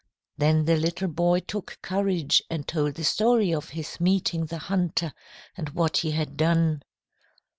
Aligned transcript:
"Then 0.35 0.65
the 0.65 0.77
little 0.77 1.07
boy 1.09 1.41
took 1.41 1.77
courage 1.83 2.41
and 2.49 2.67
told 2.67 2.95
the 2.95 3.03
story 3.03 3.53
of 3.53 3.69
his 3.69 3.99
meeting 3.99 4.47
the 4.47 4.57
hunter 4.57 5.13
and 5.55 5.69
what 5.69 5.97
he 5.97 6.09
had 6.09 6.37
done. 6.37 6.81